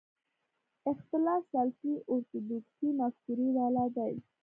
اختلاف 0.91 1.41
سلفي 1.53 1.91
اورتودوکسي 2.11 2.87
مفکورې 2.99 3.47
والا 3.57 3.85
دي. 3.95 4.13